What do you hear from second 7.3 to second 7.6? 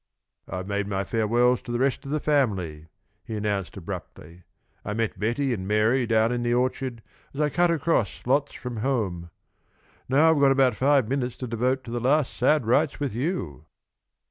as I